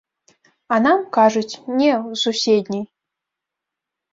А 0.77 0.79
нам 0.85 0.99
кажуць, 1.17 1.59
не, 1.81 1.91
у 2.13 2.17
суседняй. 2.25 2.83